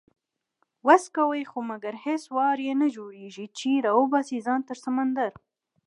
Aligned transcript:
وس 0.87 1.03
کوي 1.17 1.43
خو 1.49 1.59
مګر 1.71 1.93
هیڅ 2.05 2.23
وار 2.35 2.57
یې 2.67 2.73
نه 2.81 2.87
جوړیږي، 2.95 3.45
چې 3.57 3.69
راوباسي 3.85 4.37
ځان 4.45 4.59
تر 4.69 4.77
سمندره 4.85 5.37